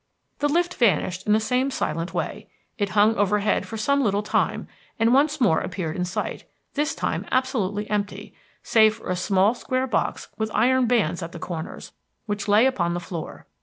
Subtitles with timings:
[0.39, 2.49] The lift vanished in the same silent way.
[2.79, 6.43] It hung overhead for some little time, and once more appeared in sight,
[6.73, 8.33] this time absolutely empty,
[8.63, 11.91] save for a small square box with iron bands at the corners,
[12.25, 13.45] which lay upon the floor.